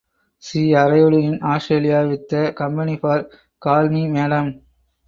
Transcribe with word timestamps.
She 0.39 0.73
arrived 0.73 1.13
in 1.13 1.43
Australia 1.43 2.07
with 2.09 2.27
the 2.27 2.55
company 2.57 2.97
for 2.97 3.29
"Call 3.59 3.87
Me 3.87 4.07
Madam". 4.07 4.63